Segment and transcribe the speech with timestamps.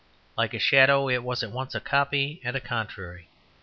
[0.35, 3.29] Like a shadow, it was at once a copy and a contrary.